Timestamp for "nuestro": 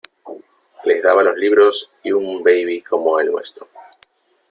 3.31-3.67